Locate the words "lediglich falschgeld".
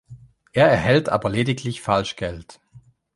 1.29-2.59